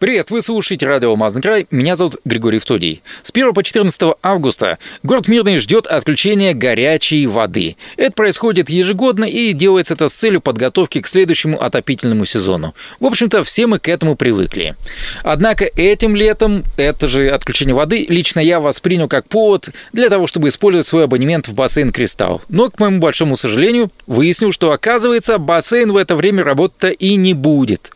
Привет, 0.00 0.30
вы 0.30 0.40
слушаете 0.40 0.86
радио 0.86 1.10
«Алмазный 1.10 1.42
край». 1.42 1.66
Меня 1.70 1.94
зовут 1.94 2.16
Григорий 2.24 2.58
Втодий. 2.58 3.02
С 3.22 3.32
1 3.32 3.52
по 3.52 3.62
14 3.62 4.14
августа 4.22 4.78
город 5.02 5.28
Мирный 5.28 5.58
ждет 5.58 5.86
отключения 5.86 6.54
горячей 6.54 7.26
воды. 7.26 7.76
Это 7.98 8.12
происходит 8.12 8.70
ежегодно 8.70 9.26
и 9.26 9.52
делается 9.52 9.92
это 9.92 10.08
с 10.08 10.14
целью 10.14 10.40
подготовки 10.40 11.02
к 11.02 11.06
следующему 11.06 11.62
отопительному 11.62 12.24
сезону. 12.24 12.74
В 12.98 13.04
общем-то, 13.04 13.44
все 13.44 13.66
мы 13.66 13.78
к 13.78 13.90
этому 13.90 14.16
привыкли. 14.16 14.74
Однако 15.22 15.66
этим 15.66 16.16
летом 16.16 16.64
это 16.78 17.06
же 17.06 17.28
отключение 17.28 17.74
воды 17.74 18.06
лично 18.08 18.40
я 18.40 18.58
воспринял 18.58 19.06
как 19.06 19.28
повод 19.28 19.68
для 19.92 20.08
того, 20.08 20.26
чтобы 20.26 20.48
использовать 20.48 20.86
свой 20.86 21.04
абонемент 21.04 21.46
в 21.46 21.52
бассейн 21.52 21.92
«Кристалл». 21.92 22.40
Но, 22.48 22.70
к 22.70 22.80
моему 22.80 23.00
большому 23.00 23.36
сожалению, 23.36 23.90
выяснил, 24.06 24.50
что, 24.50 24.72
оказывается, 24.72 25.36
бассейн 25.36 25.92
в 25.92 25.98
это 25.98 26.16
время 26.16 26.42
работать 26.42 26.96
и 26.98 27.16
не 27.16 27.34
будет. 27.34 27.90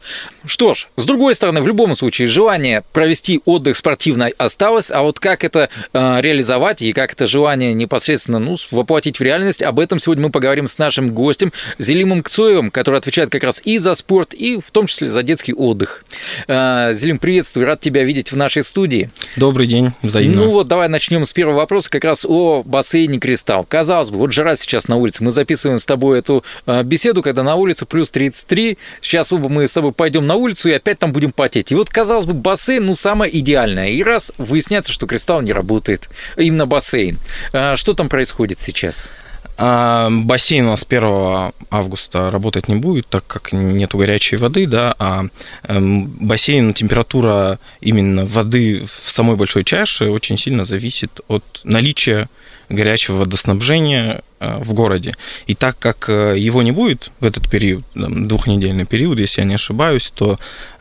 Что 0.46 0.74
ж, 0.74 0.88
с 0.96 1.04
другой 1.04 1.34
стороны, 1.34 1.62
в 1.62 1.66
любом 1.66 1.96
случае, 1.96 2.28
желание 2.28 2.82
провести 2.92 3.40
отдых 3.44 3.76
спортивно 3.76 4.30
осталось, 4.36 4.90
а 4.90 5.02
вот 5.02 5.18
как 5.18 5.42
это 5.42 5.70
э, 5.92 6.20
реализовать 6.20 6.82
и 6.82 6.92
как 6.92 7.12
это 7.12 7.26
желание 7.26 7.72
непосредственно 7.72 8.38
ну, 8.38 8.56
воплотить 8.70 9.20
в 9.20 9.22
реальность, 9.22 9.62
об 9.62 9.80
этом 9.80 9.98
сегодня 9.98 10.24
мы 10.24 10.30
поговорим 10.30 10.66
с 10.66 10.78
нашим 10.78 11.14
гостем 11.14 11.52
Зелимом 11.78 12.22
Кцоевым, 12.22 12.70
который 12.70 12.98
отвечает 12.98 13.30
как 13.30 13.42
раз 13.42 13.62
и 13.64 13.78
за 13.78 13.94
спорт, 13.94 14.34
и 14.34 14.58
в 14.58 14.70
том 14.70 14.86
числе 14.86 15.08
за 15.08 15.22
детский 15.22 15.54
отдых. 15.54 16.04
Э, 16.46 16.90
Зелим, 16.92 17.18
приветствую, 17.18 17.66
рад 17.66 17.80
тебя 17.80 18.04
видеть 18.04 18.30
в 18.30 18.36
нашей 18.36 18.62
студии. 18.62 19.10
Добрый 19.36 19.66
день, 19.66 19.92
взаимно. 20.02 20.42
Ну 20.42 20.50
вот, 20.50 20.68
давай 20.68 20.88
начнем 20.88 21.24
с 21.24 21.32
первого 21.32 21.56
вопроса, 21.56 21.88
как 21.88 22.04
раз 22.04 22.26
о 22.28 22.62
бассейне 22.64 23.18
«Кристалл». 23.18 23.64
Казалось 23.64 24.10
бы, 24.10 24.18
вот 24.18 24.32
жара 24.32 24.56
сейчас 24.56 24.88
на 24.88 24.96
улице, 24.96 25.24
мы 25.24 25.30
записываем 25.30 25.78
с 25.78 25.86
тобой 25.86 26.18
эту 26.18 26.44
э, 26.66 26.82
беседу, 26.82 27.22
когда 27.22 27.42
на 27.42 27.54
улице 27.54 27.86
плюс 27.86 28.10
33, 28.10 28.76
сейчас 29.00 29.32
оба 29.32 29.48
мы 29.48 29.66
с 29.66 29.72
тобой 29.72 29.92
пойдем 29.92 30.26
на 30.26 30.33
на 30.34 30.36
улицу 30.36 30.68
и 30.68 30.72
опять 30.72 30.98
там 30.98 31.12
будем 31.12 31.32
потеть. 31.32 31.70
И 31.70 31.74
вот, 31.74 31.88
казалось 31.88 32.26
бы, 32.26 32.34
бассейн, 32.34 32.84
ну, 32.84 32.94
самое 32.94 33.36
идеальное. 33.38 33.90
И 33.90 34.02
раз 34.02 34.32
выясняется, 34.36 34.92
что 34.92 35.06
кристалл 35.06 35.40
не 35.42 35.52
работает, 35.52 36.08
именно 36.36 36.66
бассейн. 36.66 37.18
А 37.52 37.76
что 37.76 37.94
там 37.94 38.08
происходит 38.08 38.58
сейчас? 38.58 39.12
А, 39.56 40.10
бассейн 40.10 40.66
у 40.66 40.70
нас 40.70 40.84
1 40.88 41.52
августа 41.70 42.32
работать 42.32 42.66
не 42.66 42.74
будет, 42.74 43.06
так 43.06 43.24
как 43.28 43.52
нету 43.52 43.98
горячей 43.98 44.36
воды, 44.36 44.66
да, 44.66 44.96
а 44.98 45.26
эм, 45.68 46.06
бассейн, 46.06 46.74
температура 46.74 47.60
именно 47.80 48.24
воды 48.24 48.84
в 48.84 49.12
самой 49.12 49.36
большой 49.36 49.62
чаше 49.62 50.10
очень 50.10 50.36
сильно 50.36 50.64
зависит 50.64 51.20
от 51.28 51.44
наличия 51.62 52.28
горячего 52.68 53.16
водоснабжения 53.16 54.22
э, 54.40 54.58
в 54.62 54.72
городе. 54.72 55.14
И 55.46 55.54
так 55.54 55.78
как 55.78 56.08
э, 56.08 56.34
его 56.38 56.62
не 56.62 56.72
будет 56.72 57.10
в 57.20 57.26
этот 57.26 57.50
период, 57.50 57.84
двухнедельный 57.94 58.86
период, 58.86 59.18
если 59.18 59.40
я 59.40 59.46
не 59.46 59.54
ошибаюсь, 59.54 60.12
то 60.14 60.38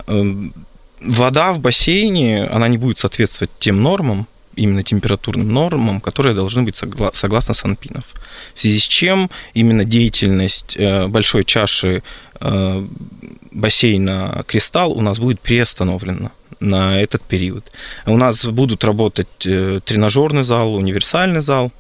эм, 0.08 0.54
вода 1.02 1.54
в 1.54 1.60
бассейне, 1.60 2.46
она 2.46 2.68
не 2.68 2.78
будет 2.78 2.98
соответствовать 2.98 3.52
тем 3.60 3.82
нормам, 3.82 4.28
именно 4.56 4.84
температурным 4.84 5.52
нормам, 5.52 6.02
которые 6.02 6.36
должны 6.36 6.64
быть 6.64 6.76
согласно 7.14 7.54
Санпинов. 7.54 8.06
В 8.54 8.62
связи 8.62 8.80
с 8.80 8.88
чем 8.88 9.30
именно 9.54 9.86
деятельность 9.86 10.76
э, 10.78 11.08
большой 11.08 11.44
чаши 11.44 12.04
бассейна 13.52 14.44
«Кристалл» 14.48 14.92
у 14.92 15.02
нас 15.02 15.18
будет 15.18 15.40
приостановлена 15.40 16.32
на 16.60 17.02
этот 17.02 17.22
период. 17.22 17.72
У 18.06 18.18
нас 18.18 18.46
будут 18.46 18.84
работать 18.84 19.46
э, 19.46 19.80
тренажерный 19.86 20.44
зал, 20.44 20.76
универсальный 20.76 21.42
зал 21.42 21.72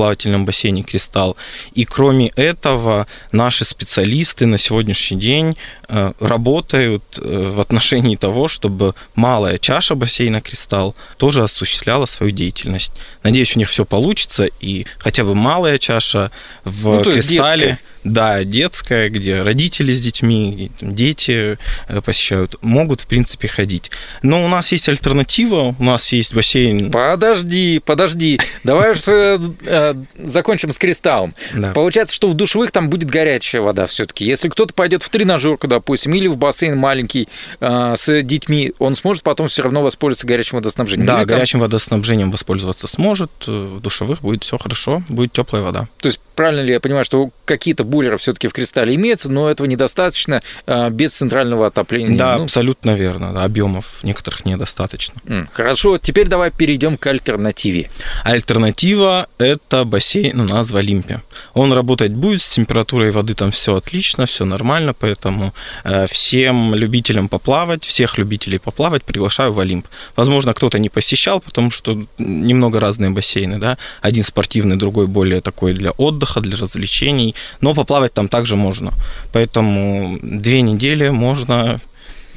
плавательном 0.00 0.46
бассейне 0.46 0.82
«Кристалл». 0.82 1.36
И 1.74 1.84
кроме 1.84 2.28
этого, 2.28 3.06
наши 3.32 3.66
специалисты 3.66 4.46
на 4.46 4.56
сегодняшний 4.56 5.18
день 5.18 5.56
э, 5.88 6.12
работают 6.20 7.18
э, 7.18 7.52
в 7.54 7.60
отношении 7.60 8.16
того, 8.16 8.48
чтобы 8.48 8.94
малая 9.14 9.58
чаша 9.58 9.94
бассейна 9.94 10.40
«Кристалл» 10.40 10.94
тоже 11.18 11.42
осуществляла 11.42 12.06
свою 12.06 12.32
деятельность. 12.32 12.92
Надеюсь, 13.22 13.56
у 13.56 13.58
них 13.58 13.68
все 13.68 13.84
получится, 13.84 14.48
и 14.60 14.86
хотя 14.96 15.22
бы 15.22 15.34
малая 15.34 15.76
чаша 15.76 16.30
в 16.64 16.86
ну, 16.86 17.04
«Кристалле» 17.04 17.78
да, 18.04 18.44
детская, 18.44 19.10
где 19.10 19.42
родители 19.42 19.92
с 19.92 20.00
детьми, 20.00 20.70
дети 20.80 21.58
э, 21.88 22.00
посещают, 22.00 22.56
могут, 22.62 23.02
в 23.02 23.06
принципе, 23.06 23.48
ходить. 23.48 23.90
Но 24.22 24.44
у 24.44 24.48
нас 24.48 24.72
есть 24.72 24.88
альтернатива, 24.88 25.74
у 25.78 25.84
нас 25.84 26.12
есть 26.12 26.34
бассейн. 26.34 26.90
Подожди, 26.90 27.80
подожди. 27.84 28.40
Давай 28.64 28.92
уж 28.92 29.02
э, 29.06 29.38
э, 29.66 29.94
закончим 30.18 30.72
с 30.72 30.78
кристаллом. 30.78 31.34
Получается, 31.74 32.14
что 32.14 32.28
в 32.28 32.34
душевых 32.34 32.70
там 32.70 32.88
будет 32.88 33.10
горячая 33.10 33.62
вода 33.62 33.86
все-таки. 33.86 34.24
Если 34.24 34.48
кто-то 34.48 34.72
пойдет 34.72 35.02
в 35.02 35.10
тренажерку, 35.10 35.68
допустим, 35.68 36.14
или 36.14 36.26
в 36.26 36.36
бассейн 36.36 36.76
маленький 36.76 37.28
с 37.60 38.22
детьми, 38.22 38.72
он 38.78 38.94
сможет 38.94 39.22
потом 39.22 39.48
все 39.48 39.62
равно 39.62 39.82
воспользоваться 39.82 40.26
горячим 40.26 40.58
водоснабжением. 40.58 41.06
Да, 41.06 41.24
горячим 41.24 41.60
водоснабжением 41.60 42.30
воспользоваться 42.30 42.86
сможет. 42.86 43.30
В 43.46 43.80
душевых 43.80 44.22
будет 44.22 44.44
все 44.44 44.58
хорошо, 44.58 45.02
будет 45.08 45.32
теплая 45.32 45.62
вода. 45.62 45.88
То 46.00 46.08
есть 46.08 46.20
правильно 46.34 46.62
ли 46.62 46.72
я 46.72 46.80
понимаю, 46.80 47.04
что 47.04 47.30
какие-то 47.44 47.84
буллеры 47.90 48.16
все-таки 48.18 48.48
в 48.48 48.52
кристалле 48.52 48.94
имеется, 48.94 49.30
но 49.30 49.50
этого 49.50 49.66
недостаточно 49.66 50.42
а, 50.66 50.90
без 50.90 51.12
центрального 51.12 51.66
отопления. 51.66 52.16
Да, 52.16 52.38
ну, 52.38 52.44
абсолютно 52.44 52.92
верно. 52.92 53.32
Да, 53.32 53.44
объемов 53.44 54.02
некоторых 54.02 54.44
недостаточно. 54.44 55.20
Хорошо, 55.52 55.98
теперь 55.98 56.28
давай 56.28 56.50
перейдем 56.50 56.96
к 56.96 57.06
альтернативе. 57.06 57.90
Альтернатива– 58.24 59.26
это 59.38 59.84
бассейн 59.84 60.40
у 60.40 60.44
нас 60.44 60.70
в 60.70 60.76
Олимпе. 60.76 61.20
Он 61.54 61.72
работать 61.72 62.12
будет, 62.12 62.42
с 62.42 62.48
температурой 62.48 63.10
воды 63.10 63.34
там 63.34 63.50
все 63.50 63.74
отлично, 63.74 64.26
все 64.26 64.44
нормально, 64.44 64.94
поэтому 64.94 65.52
э, 65.84 66.06
всем 66.06 66.74
любителям 66.74 67.28
поплавать, 67.28 67.84
всех 67.84 68.18
любителей 68.18 68.58
поплавать 68.58 69.04
приглашаю 69.04 69.52
в 69.52 69.58
Олимп. 69.58 69.86
Возможно, 70.16 70.54
кто-то 70.54 70.78
не 70.78 70.88
посещал, 70.88 71.40
потому 71.40 71.70
что 71.70 72.02
немного 72.18 72.80
разные 72.80 73.10
бассейны, 73.10 73.58
да, 73.58 73.78
один 74.00 74.24
спортивный, 74.24 74.76
другой 74.76 75.06
более 75.06 75.40
такой 75.40 75.72
для 75.72 75.90
отдыха, 75.92 76.40
для 76.40 76.56
развлечений, 76.56 77.34
но 77.60 77.74
поплавать 77.80 78.12
там 78.12 78.28
также 78.28 78.56
можно. 78.56 78.92
Поэтому 79.32 80.18
две 80.22 80.62
недели 80.62 81.10
можно 81.10 81.80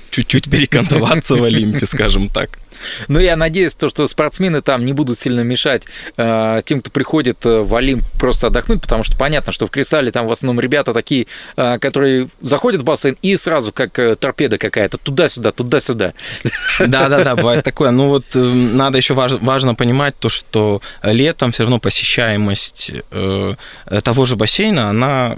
чуть-чуть 0.09 0.49
перекантоваться 0.49 1.35
в 1.35 1.43
Олимпе, 1.43 1.85
скажем 1.85 2.29
так. 2.29 2.59
Но 3.07 3.19
я 3.19 3.35
надеюсь, 3.35 3.75
то, 3.75 3.89
что 3.89 4.07
спортсмены 4.07 4.61
там 4.61 4.85
не 4.85 4.93
будут 4.93 5.19
сильно 5.19 5.41
мешать 5.41 5.83
э, 6.17 6.61
тем, 6.65 6.81
кто 6.81 6.91
приходит 6.91 7.45
э, 7.45 7.61
в 7.61 7.75
Олимп 7.75 8.03
просто 8.19 8.47
отдохнуть, 8.47 8.81
потому 8.81 9.03
что 9.03 9.17
понятно, 9.17 9.51
что 9.51 9.67
в 9.67 9.71
Крисале 9.71 10.11
там 10.11 10.27
в 10.27 10.31
основном 10.31 10.59
ребята 10.59 10.93
такие, 10.93 11.27
э, 11.55 11.79
которые 11.79 12.29
заходят 12.41 12.81
в 12.81 12.83
бассейн 12.83 13.17
и 13.21 13.35
сразу 13.37 13.71
как 13.71 13.97
э, 13.99 14.15
торпеда 14.15 14.57
какая-то 14.57 14.97
туда-сюда, 14.97 15.51
туда-сюда. 15.51 16.13
Да-да-да, 16.79 17.35
бывает 17.35 17.63
такое. 17.63 17.91
Ну 17.91 18.09
вот 18.09 18.25
э, 18.35 18.39
надо 18.39 18.97
еще 18.97 19.13
важ, 19.13 19.33
важно 19.33 19.75
понимать 19.75 20.15
то, 20.17 20.29
что 20.29 20.81
летом 21.01 21.51
все 21.51 21.63
равно 21.63 21.79
посещаемость 21.79 22.91
э, 23.11 23.53
того 24.03 24.25
же 24.25 24.35
бассейна, 24.35 24.89
она, 24.89 25.37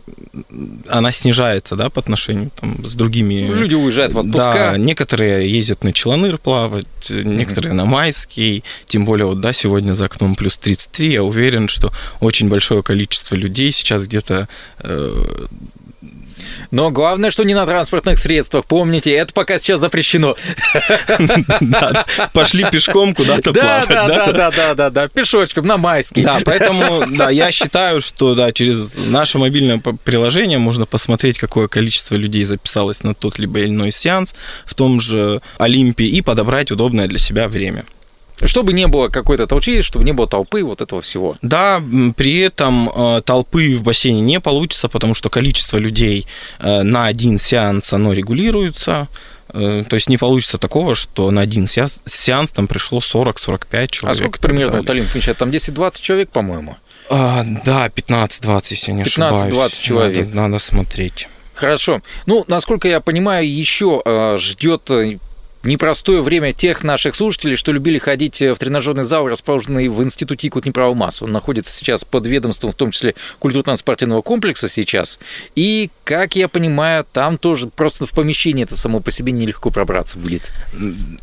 она 0.88 1.12
снижается, 1.12 1.76
да, 1.76 1.90
по 1.90 2.00
отношению 2.00 2.52
там, 2.60 2.84
с 2.86 2.94
другими... 2.94 3.48
Люди 3.48 3.76
уезжают 3.76 4.14
в 4.14 4.20
отпуска. 4.20 4.72
Да, 4.72 4.78
некоторые 4.78 5.52
ездят 5.52 5.84
на 5.84 5.94
Челаныр 5.94 6.38
плавать, 6.38 6.86
некоторые 7.26 7.74
на 7.74 7.86
майский, 7.86 8.64
тем 8.86 9.06
более 9.06 9.26
вот, 9.26 9.40
да, 9.40 9.54
сегодня 9.54 9.94
за 9.94 10.06
окном 10.06 10.36
плюс 10.36 10.58
33, 10.58 11.14
я 11.14 11.24
уверен, 11.24 11.68
что 11.68 11.92
очень 12.20 12.50
большое 12.50 12.84
количество 12.84 13.36
людей 13.36 13.72
сейчас 13.72 14.08
где-то 14.08 14.48
э, 14.80 15.46
но 16.72 16.92
главное, 16.92 17.32
что 17.32 17.44
не 17.44 17.54
на 17.54 17.66
транспортных 17.66 18.20
средствах. 18.20 18.66
Помните, 18.66 19.12
это 19.12 19.34
пока 19.34 19.58
сейчас 19.58 19.80
запрещено. 19.80 20.36
Пошли 22.34 22.66
пешком 22.72 23.14
куда-то 23.14 23.54
плавать. 23.54 23.88
Да, 23.88 24.08
да, 24.08 24.32
да, 24.32 24.52
да, 24.52 24.76
да, 24.76 24.90
да, 24.90 25.08
пешочком 25.08 25.66
на 25.66 25.78
майский. 25.78 26.24
Да, 26.24 26.40
поэтому, 26.44 27.06
да, 27.16 27.30
я 27.30 27.52
считаю, 27.52 28.02
что 28.02 28.36
да, 28.36 28.52
через 28.52 28.96
наше 28.96 29.38
мобильное 29.38 29.82
приложение 30.04 30.58
можно 30.58 30.86
посмотреть, 30.86 31.38
какое 31.38 31.68
количество 31.68 32.16
людей 32.16 32.44
записалось 32.44 33.04
на 33.04 33.14
тот 33.14 33.40
либо 33.40 33.64
иной 33.66 33.92
сеанс 33.92 34.36
в 34.66 34.74
том 34.76 35.02
же 35.02 35.42
Олимпе 35.58 36.06
и 36.06 36.22
подобрать 36.22 36.72
удобное 36.72 37.08
для 37.08 37.20
себя 37.20 37.48
время. 37.48 37.86
Чтобы 38.44 38.74
не 38.74 38.88
было 38.88 39.08
какой-то 39.08 39.48
толчи, 39.48 39.82
чтобы 39.82 40.04
не 40.04 40.12
было 40.12 40.28
толпы, 40.28 40.64
вот 40.64 40.82
этого 40.82 41.02
всего. 41.02 41.36
Да, 41.42 41.82
при 42.18 42.38
этом 42.40 42.90
э, 42.90 43.22
толпы 43.24 43.76
в 43.76 43.84
бассейне 43.84 44.22
не 44.22 44.40
получится, 44.40 44.90
потому 44.90 45.14
что 45.14 45.30
количество 45.30 45.78
людей 45.78 46.28
э, 46.60 46.84
на 46.84 47.06
один 47.06 47.40
сеанс, 47.40 47.94
оно 47.94 48.12
регулируется. 48.12 49.08
Э, 49.50 49.84
то 49.88 49.96
есть 49.96 50.10
не 50.10 50.18
получится 50.18 50.58
такого, 50.58 50.96
что 50.96 51.32
на 51.32 51.42
один 51.42 51.68
сеанс, 51.68 52.00
сеанс 52.06 52.52
там 52.52 52.68
пришло 52.68 53.00
40-45 53.00 53.88
человек. 53.88 54.04
А 54.04 54.14
сколько 54.16 54.40
примерно 54.40 54.84
Олимп 54.86 55.14
вмещает? 55.14 55.38
Там 55.38 55.50
10-20 55.50 56.02
человек, 56.02 56.30
по-моему? 56.30 56.78
А, 57.10 57.44
да, 57.66 57.88
15-20, 57.88 58.66
если 58.72 58.92
не 58.92 59.04
15 59.04 59.46
ошибаюсь. 59.46 59.74
15-20 59.74 59.82
человек. 59.82 60.28
Надо, 60.28 60.42
надо 60.42 60.60
смотреть. 60.60 61.30
Хорошо. 61.54 62.02
Ну, 62.26 62.44
насколько 62.50 62.90
я 62.90 63.00
понимаю, 63.00 63.50
еще 63.50 64.04
ждет 64.38 64.90
непростое 65.66 66.22
время 66.22 66.54
тех 66.54 66.84
наших 66.84 67.16
слушателей, 67.16 67.56
что 67.56 67.72
любили 67.72 67.98
ходить 67.98 68.42
в 68.42 68.56
тренажерный 68.56 69.04
зал, 69.04 69.28
расположенный 69.28 69.88
в 69.88 70.02
Институте 70.04 70.48
Якут 70.48 70.66
Неправомасс. 70.66 71.22
Он 71.22 71.32
находится 71.32 71.74
сейчас 71.74 72.06
под 72.06 72.26
ведомством, 72.28 72.72
в 72.72 72.76
том 72.76 72.92
числе 72.92 73.16
культурно-спортивного 73.40 74.22
комплекса 74.22 74.70
сейчас. 74.70 75.20
И, 75.56 75.90
как 76.04 76.36
я 76.36 76.48
понимаю, 76.48 77.06
там 77.12 77.38
тоже 77.38 77.68
просто 77.68 78.06
в 78.06 78.12
помещении 78.12 78.64
это 78.64 78.76
само 78.76 79.00
по 79.00 79.12
себе 79.12 79.32
нелегко 79.32 79.70
пробраться 79.72 80.18
будет. 80.18 80.52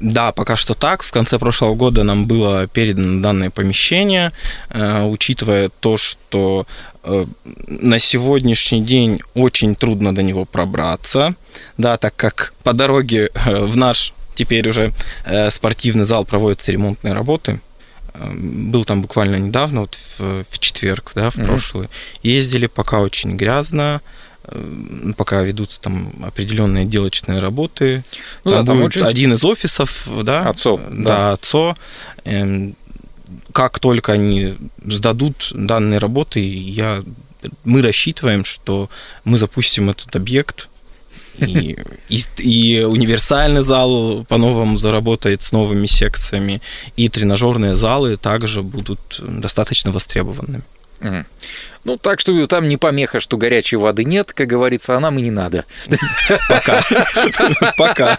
Да, 0.01 0.33
пока 0.33 0.57
что 0.57 0.75
так. 0.75 1.03
В 1.03 1.13
конце 1.13 1.39
прошлого 1.39 1.75
года 1.75 2.03
нам 2.03 2.27
было 2.27 2.67
передано 2.67 3.23
данное 3.23 3.51
помещение, 3.51 4.33
э, 4.71 5.05
учитывая 5.05 5.71
то, 5.81 5.97
что 5.97 6.67
э, 6.92 6.92
на 7.05 7.99
сегодняшний 7.99 8.81
день 8.81 9.21
очень 9.35 9.75
трудно 9.75 10.15
до 10.15 10.23
него 10.23 10.45
пробраться, 10.45 11.35
да, 11.79 11.97
так 11.97 12.15
как 12.17 12.55
по 12.63 12.73
дороге 12.73 13.31
э, 13.35 13.65
в 13.65 13.77
наш 13.77 14.15
теперь 14.35 14.69
уже 14.69 14.93
спортивный 15.51 16.05
зал 16.05 16.25
проводятся 16.25 16.73
ремонтные 16.73 17.13
работы. 17.13 17.61
Был 18.15 18.85
там 18.85 19.03
буквально 19.03 19.37
недавно, 19.37 19.83
вот 19.83 19.99
в, 20.19 20.45
в 20.49 20.59
четверг, 20.59 21.13
да, 21.15 21.31
в 21.31 21.37
mm-hmm. 21.37 21.45
прошлый. 21.45 21.89
Ездили, 22.23 22.67
пока 22.67 23.01
очень 23.01 23.37
грязно, 23.37 24.01
пока 25.17 25.43
ведутся 25.43 25.81
там 25.81 26.13
определенные 26.23 26.85
делочные 26.85 27.39
работы. 27.41 28.05
Ну, 28.45 28.51
там, 28.51 28.65
да, 28.65 28.73
там 28.73 28.83
будет 28.83 28.97
очень... 28.97 29.07
один 29.07 29.33
из 29.33 29.45
офисов, 29.45 30.09
да, 30.23 30.49
отцов, 30.49 30.81
да, 30.91 31.05
да 31.05 31.33
отцо. 31.33 31.77
Как 33.53 33.79
только 33.79 34.13
они 34.13 34.55
сдадут 34.85 35.53
данные 35.55 35.99
работы, 35.99 36.41
я, 36.41 37.03
мы 37.65 37.83
рассчитываем, 37.83 38.45
что 38.45 38.89
мы 39.25 39.37
запустим 39.39 39.91
этот 39.91 40.15
объект, 40.17 40.69
и, 41.39 41.77
и, 42.09 42.21
и 42.39 42.83
универсальный 42.83 43.63
зал 43.63 44.25
по-новому 44.29 44.77
заработает 44.77 45.43
с 45.43 45.53
новыми 45.53 45.87
секциями, 45.87 46.61
и 46.97 47.09
тренажерные 47.09 47.77
залы 47.77 48.17
также 48.17 48.63
будут 48.63 49.21
достаточно 49.21 49.93
востребованными. 49.93 50.63
Ну, 51.85 51.97
так 51.97 52.21
что 52.21 52.47
там 52.47 52.69
не 52.69 52.77
помеха, 52.77 53.19
что 53.19 53.37
горячей 53.37 53.77
воды 53.77 54.05
нет, 54.05 54.33
как 54.33 54.47
говорится, 54.47 54.97
а 54.97 55.01
нам 55.01 55.19
и 55.19 55.23
не 55.23 55.31
надо. 55.33 55.65
Пока. 56.49 56.81
Пока. 57.77 58.19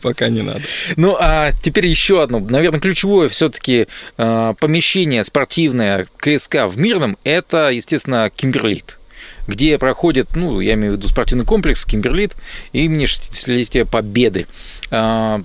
Пока 0.00 0.28
не 0.28 0.42
надо. 0.42 0.62
Ну, 0.96 1.14
а 1.18 1.52
теперь 1.52 1.86
еще 1.86 2.22
одно, 2.22 2.38
наверное, 2.38 2.80
ключевое 2.80 3.28
все-таки 3.28 3.88
а, 4.16 4.54
помещение 4.54 5.22
спортивное 5.22 6.06
КСК 6.16 6.66
в 6.66 6.78
Мирном, 6.78 7.18
это, 7.24 7.70
естественно, 7.70 8.30
Кимберлит 8.34 8.98
где 9.46 9.78
проходит, 9.78 10.36
ну, 10.36 10.60
я 10.60 10.74
имею 10.74 10.92
в 10.92 10.96
виду 10.96 11.08
спортивный 11.08 11.46
комплекс 11.46 11.86
Кимберлит 11.86 12.36
имени 12.72 13.06
60-летия 13.06 13.86
Победы. 13.86 14.46
А, 14.90 15.42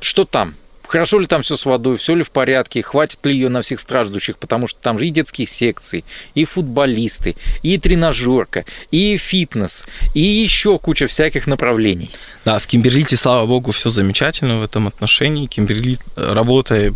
что 0.00 0.24
там? 0.24 0.54
Хорошо 0.90 1.20
ли 1.20 1.26
там 1.26 1.42
все 1.42 1.54
с 1.54 1.64
водой, 1.64 1.96
все 1.96 2.16
ли 2.16 2.24
в 2.24 2.30
порядке, 2.30 2.82
хватит 2.82 3.24
ли 3.24 3.32
ее 3.32 3.48
на 3.48 3.62
всех 3.62 3.78
страждущих, 3.78 4.38
потому 4.38 4.66
что 4.66 4.80
там 4.80 4.98
же 4.98 5.06
и 5.06 5.10
детские 5.10 5.46
секции, 5.46 6.04
и 6.34 6.44
футболисты, 6.44 7.36
и 7.62 7.78
тренажерка, 7.78 8.64
и 8.90 9.16
фитнес, 9.16 9.86
и 10.14 10.20
еще 10.20 10.78
куча 10.78 11.06
всяких 11.06 11.46
направлений. 11.46 12.10
Да, 12.44 12.58
в 12.58 12.66
Кимберлите, 12.66 13.16
слава 13.16 13.46
богу, 13.46 13.70
все 13.70 13.90
замечательно 13.90 14.58
в 14.58 14.64
этом 14.64 14.88
отношении. 14.88 15.46
Кимберлит 15.46 16.00
работает 16.16 16.94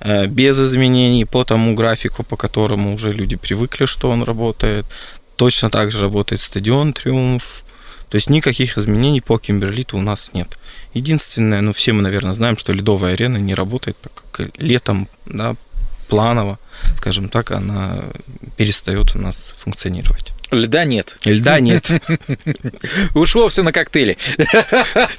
э, 0.00 0.26
без 0.26 0.58
изменений 0.58 1.26
по 1.26 1.44
тому 1.44 1.74
графику, 1.74 2.22
по 2.22 2.36
которому 2.36 2.94
уже 2.94 3.12
люди 3.12 3.36
привыкли, 3.36 3.84
что 3.84 4.08
он 4.08 4.22
работает. 4.22 4.86
Точно 5.36 5.68
так 5.68 5.92
же 5.92 6.00
работает 6.00 6.40
стадион 6.40 6.94
«Триумф», 6.94 7.63
то 8.14 8.16
есть 8.16 8.30
никаких 8.30 8.78
изменений 8.78 9.20
по 9.20 9.38
Кимберлиту 9.38 9.98
у 9.98 10.00
нас 10.00 10.30
нет. 10.34 10.56
Единственное, 10.92 11.60
ну 11.62 11.72
все 11.72 11.92
мы, 11.92 12.00
наверное, 12.00 12.34
знаем, 12.34 12.56
что 12.56 12.72
ледовая 12.72 13.14
арена 13.14 13.38
не 13.38 13.56
работает, 13.56 13.96
так 14.00 14.12
как 14.30 14.50
летом, 14.56 15.08
да, 15.26 15.56
планово, 16.08 16.60
скажем 16.96 17.28
так, 17.28 17.50
она 17.50 18.04
перестает 18.56 19.16
у 19.16 19.18
нас 19.18 19.52
функционировать. 19.56 20.33
Льда 20.50 20.84
нет. 20.84 21.16
Льда 21.24 21.60
нет. 21.60 21.90
Ушло 23.14 23.48
все 23.48 23.62
на 23.62 23.72
коктейли. 23.72 24.18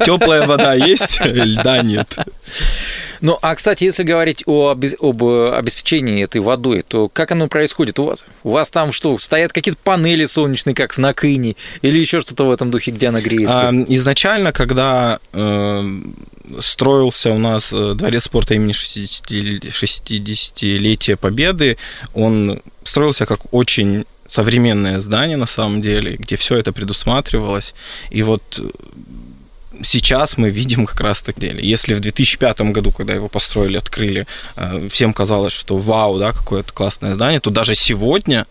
Теплая 0.06 0.46
вода 0.46 0.74
есть, 0.74 1.20
льда 1.22 1.82
нет. 1.82 2.18
Ну, 3.22 3.38
а, 3.42 3.56
кстати, 3.56 3.86
если 3.86 4.04
говорить 4.04 4.44
о, 4.46 4.72
об 4.72 5.24
э, 5.24 5.56
обеспечении 5.56 6.22
этой 6.24 6.42
водой, 6.42 6.84
то 6.88 7.10
как 7.10 7.32
оно 7.32 7.48
происходит 7.48 7.98
у 8.00 8.06
вас? 8.06 8.28
У 8.44 8.52
вас 8.52 8.70
там 8.70 8.92
что, 8.92 9.18
стоят 9.18 9.52
какие-то 9.54 9.80
панели 9.84 10.26
солнечные, 10.26 10.76
как 10.76 10.94
в 10.94 11.00
Накыне, 11.00 11.56
или 11.82 11.98
еще 11.98 12.22
что-то 12.22 12.46
в 12.46 12.52
этом 12.52 12.70
духе, 12.72 12.92
где 12.92 13.08
она 13.08 13.22
греется? 13.22 13.70
А, 13.70 13.72
изначально, 13.88 14.52
когда 14.52 15.20
э, 15.34 16.02
строился 16.60 17.32
у 17.32 17.40
нас 17.40 17.70
э, 17.72 17.94
дворец 17.96 18.26
спорта 18.26 18.56
имени 18.56 18.74
60-летия 18.74 21.16
Победы, 21.16 21.78
он 22.14 22.62
строился 22.84 23.26
как 23.26 23.54
очень 23.54 24.06
современное 24.28 25.00
здание 25.00 25.38
на 25.38 25.46
самом 25.46 25.82
деле, 25.82 26.16
где 26.18 26.36
все 26.36 26.58
это 26.58 26.72
предусматривалось. 26.74 27.74
И 28.10 28.24
вот 28.24 28.42
э, 28.60 28.70
сейчас 29.82 30.38
мы 30.38 30.50
видим 30.50 30.86
как 30.86 31.02
раз 31.02 31.22
так 31.22 31.40
деле. 31.40 31.60
Если 31.68 31.94
в 31.94 32.00
2005 32.00 32.62
году, 32.62 32.92
когда 32.92 33.14
его 33.14 33.28
построили, 33.28 33.78
открыли, 33.78 34.26
э, 34.56 34.88
всем 34.92 35.14
казалось, 35.14 35.54
что 35.54 35.78
вау, 35.78 36.20
да, 36.20 36.32
какое-то 36.32 36.74
классное 36.74 37.14
здание, 37.14 37.40
то 37.40 37.50
даже 37.52 37.76
сегодня 37.76 38.46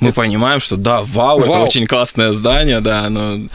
мы 0.00 0.12
понимаем, 0.12 0.60
что 0.60 0.76
да, 0.76 1.02
вау, 1.02 1.40
вау. 1.40 1.50
это 1.50 1.58
очень 1.58 1.86
классное 1.86 2.32
здание, 2.32 2.80
да, 2.80 3.06
оно 3.06 3.48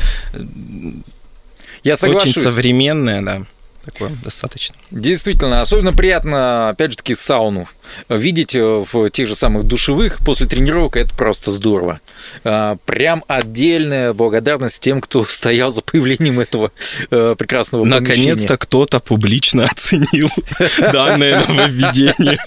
Я 1.83 1.95
соглашусь. 1.95 2.35
очень 2.37 2.41
современное, 2.41 3.21
да 3.21 3.45
такое 3.85 4.09
достаточно. 4.23 4.75
Действительно, 4.91 5.61
особенно 5.61 5.93
приятно, 5.93 6.69
опять 6.69 6.91
же 6.91 6.97
таки, 6.97 7.15
сауну 7.15 7.67
видеть 8.09 8.55
э, 8.55 8.83
в 8.91 9.09
тех 9.09 9.27
же 9.27 9.35
самых 9.35 9.65
душевых 9.65 10.19
после 10.19 10.47
тренировок, 10.47 10.97
это 10.97 11.13
просто 11.15 11.51
здорово. 11.51 11.99
А, 12.43 12.77
прям 12.85 13.23
отдельная 13.27 14.13
благодарность 14.13 14.81
тем, 14.81 15.01
кто 15.01 15.23
стоял 15.29 15.71
за 15.71 15.81
появлением 15.81 16.39
этого 16.39 16.71
э, 17.11 17.35
прекрасного 17.37 17.85
Наконец-то 17.85 18.57
кто-то 18.57 18.99
публично 18.99 19.65
оценил 19.71 20.29
данное 20.79 21.45
нововведение. 21.45 22.39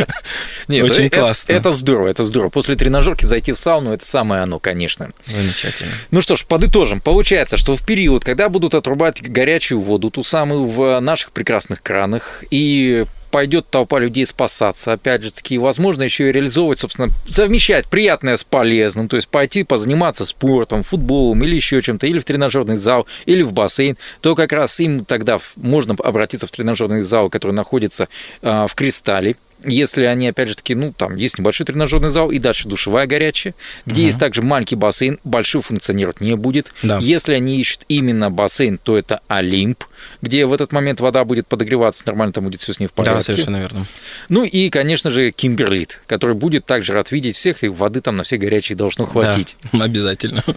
Нет, 0.68 0.84
Очень 0.90 1.10
классно. 1.10 1.52
Это 1.52 1.72
здорово, 1.72 2.08
это 2.08 2.24
здорово. 2.24 2.50
После 2.50 2.76
тренажерки 2.76 3.24
зайти 3.24 3.52
в 3.52 3.58
сауну, 3.58 3.92
это 3.92 4.04
самое 4.04 4.42
оно, 4.42 4.58
конечно. 4.58 5.10
Замечательно. 5.26 5.92
Ну 6.10 6.20
что 6.20 6.36
ж, 6.36 6.44
подытожим. 6.44 7.00
Получается, 7.00 7.56
что 7.56 7.76
в 7.76 7.84
период, 7.84 8.24
когда 8.24 8.48
будут 8.48 8.74
отрубать 8.74 9.22
горячую 9.22 9.80
воду, 9.80 10.10
ту 10.10 10.22
самую 10.22 10.66
в 10.66 11.00
наших 11.00 11.32
прекрасных 11.32 11.82
кранах, 11.82 12.44
и 12.50 13.04
пойдет 13.36 13.68
толпа 13.68 13.98
людей 13.98 14.24
спасаться. 14.24 14.94
Опять 14.94 15.22
же 15.22 15.30
таки, 15.30 15.58
возможно 15.58 16.04
еще 16.04 16.30
и 16.30 16.32
реализовывать, 16.32 16.78
собственно, 16.78 17.10
совмещать 17.28 17.86
приятное 17.86 18.38
с 18.38 18.44
полезным, 18.44 19.08
то 19.08 19.16
есть 19.16 19.28
пойти 19.28 19.62
позаниматься 19.62 20.24
спортом, 20.24 20.82
футболом 20.82 21.44
или 21.44 21.54
еще 21.54 21.82
чем-то, 21.82 22.06
или 22.06 22.18
в 22.18 22.24
тренажерный 22.24 22.76
зал, 22.76 23.06
или 23.26 23.42
в 23.42 23.52
бассейн, 23.52 23.98
то 24.22 24.34
как 24.34 24.54
раз 24.54 24.80
им 24.80 25.04
тогда 25.04 25.38
можно 25.54 25.94
обратиться 26.02 26.46
в 26.46 26.50
тренажерный 26.50 27.02
зал, 27.02 27.28
который 27.28 27.52
находится 27.52 28.08
а, 28.40 28.66
в 28.66 28.74
Кристалле, 28.74 29.36
если 29.64 30.04
они, 30.04 30.28
опять 30.28 30.48
же 30.48 30.56
таки, 30.56 30.74
ну, 30.74 30.92
там 30.92 31.16
есть 31.16 31.38
небольшой 31.38 31.66
тренажерный 31.66 32.10
зал 32.10 32.30
и 32.30 32.38
дальше 32.38 32.68
душевая 32.68 33.06
горячая, 33.06 33.54
где 33.84 34.02
угу. 34.02 34.06
есть 34.06 34.20
также 34.20 34.42
маленький 34.42 34.76
бассейн, 34.76 35.18
большой 35.24 35.62
функционировать 35.62 36.20
не 36.20 36.36
будет. 36.36 36.72
Да. 36.82 36.98
Если 36.98 37.34
они 37.34 37.58
ищут 37.58 37.84
именно 37.88 38.30
бассейн, 38.30 38.78
то 38.78 38.96
это 38.96 39.20
Олимп, 39.28 39.84
где 40.22 40.46
в 40.46 40.52
этот 40.52 40.72
момент 40.72 41.00
вода 41.00 41.24
будет 41.24 41.46
подогреваться, 41.46 42.04
нормально 42.06 42.32
там 42.32 42.44
будет 42.44 42.60
все 42.60 42.72
с 42.72 42.80
ней 42.80 42.86
в 42.86 42.92
порядке. 42.92 43.18
Да, 43.18 43.22
совершенно 43.22 43.56
верно. 43.56 43.86
Ну 44.28 44.44
и, 44.44 44.70
конечно 44.70 45.10
же, 45.10 45.30
Кимберлит, 45.30 46.00
который 46.06 46.34
будет 46.34 46.64
также 46.66 46.92
рад 46.92 47.10
видеть 47.12 47.36
всех, 47.36 47.62
и 47.64 47.68
воды 47.68 48.00
там 48.00 48.16
на 48.16 48.24
все 48.24 48.36
горячие 48.36 48.76
должно 48.76 49.06
хватить. 49.06 49.56
Да, 49.72 49.84
обязательно. 49.84 50.42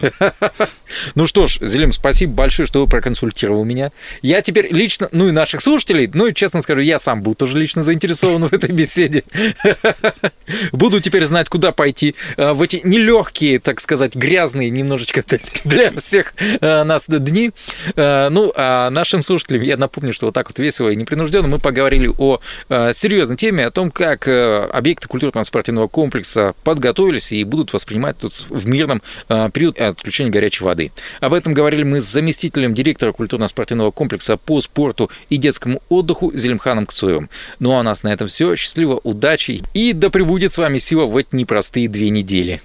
Ну 1.14 1.26
что 1.26 1.46
ж, 1.46 1.58
Зелим, 1.60 1.92
спасибо 1.92 2.32
большое, 2.32 2.66
что 2.66 2.80
вы 2.80 2.86
проконсультировал 2.86 3.64
меня. 3.64 3.92
Я 4.22 4.42
теперь 4.42 4.72
лично, 4.72 5.08
ну 5.12 5.28
и 5.28 5.30
наших 5.30 5.60
слушателей, 5.60 6.10
ну 6.12 6.26
и 6.26 6.34
честно 6.34 6.62
скажу, 6.62 6.80
я 6.80 6.98
сам 6.98 7.22
был 7.22 7.34
тоже 7.34 7.58
лично 7.58 7.82
заинтересован 7.82 8.44
в 8.48 8.52
этой 8.52 8.72
беседе. 8.72 9.24
Буду 10.72 11.00
теперь 11.00 11.24
знать, 11.26 11.48
куда 11.48 11.72
пойти 11.72 12.14
а, 12.36 12.54
в 12.54 12.62
эти 12.62 12.80
нелегкие, 12.84 13.60
так 13.60 13.80
сказать, 13.80 14.14
грязные 14.14 14.70
немножечко 14.70 15.24
для 15.64 15.92
всех 15.92 16.34
а, 16.60 16.84
нас 16.84 17.06
дни. 17.08 17.52
А, 17.96 18.28
ну, 18.30 18.52
а 18.56 18.90
нашим 18.90 19.22
слушателям 19.30 19.62
я 19.62 19.76
напомню, 19.76 20.12
что 20.12 20.26
вот 20.26 20.34
так 20.34 20.48
вот 20.48 20.58
весело 20.58 20.88
и 20.88 20.96
непринужденно 20.96 21.46
мы 21.46 21.60
поговорили 21.60 22.10
о 22.18 22.40
серьезной 22.92 23.36
теме, 23.36 23.64
о 23.64 23.70
том, 23.70 23.92
как 23.92 24.26
объекты 24.26 25.06
культурного 25.06 25.44
спортивного 25.44 25.86
комплекса 25.86 26.54
подготовились 26.64 27.30
и 27.30 27.44
будут 27.44 27.72
воспринимать 27.72 28.18
тут 28.18 28.32
в 28.48 28.66
мирном 28.66 29.02
период 29.28 29.78
отключения 29.78 30.32
горячей 30.32 30.64
воды. 30.64 30.90
Об 31.20 31.32
этом 31.32 31.54
говорили 31.54 31.84
мы 31.84 32.00
с 32.00 32.04
заместителем 32.04 32.74
директора 32.74 33.12
культурно-спортивного 33.12 33.92
комплекса 33.92 34.36
по 34.36 34.60
спорту 34.60 35.10
и 35.28 35.36
детскому 35.36 35.80
отдыху 35.88 36.32
Зелимханом 36.34 36.86
Кцуевым. 36.86 37.30
Ну 37.60 37.76
а 37.76 37.80
у 37.80 37.82
нас 37.82 38.02
на 38.02 38.12
этом 38.12 38.26
все. 38.26 38.56
Счастливо, 38.56 39.00
удачи 39.04 39.62
и 39.74 39.92
да 39.92 40.10
пребудет 40.10 40.52
с 40.52 40.58
вами 40.58 40.78
сила 40.78 41.06
в 41.06 41.16
эти 41.16 41.28
непростые 41.32 41.88
две 41.88 42.10
недели. 42.10 42.60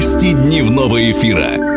Гости 0.00 0.32
дневного 0.32 0.98
эфира. 1.12 1.69